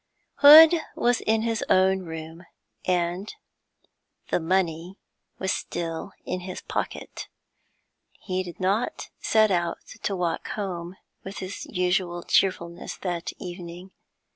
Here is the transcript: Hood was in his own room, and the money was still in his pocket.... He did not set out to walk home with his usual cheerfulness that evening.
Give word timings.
Hood 0.37 0.73
was 0.95 1.21
in 1.21 1.43
his 1.43 1.63
own 1.69 1.99
room, 1.99 2.43
and 2.85 3.31
the 4.29 4.39
money 4.39 4.97
was 5.37 5.53
still 5.53 6.13
in 6.25 6.39
his 6.39 6.59
pocket.... 6.59 7.27
He 8.19 8.41
did 8.41 8.59
not 8.59 9.11
set 9.19 9.51
out 9.51 9.77
to 10.01 10.15
walk 10.15 10.47
home 10.53 10.97
with 11.23 11.37
his 11.37 11.67
usual 11.67 12.23
cheerfulness 12.23 12.97
that 13.03 13.31
evening. 13.37 13.91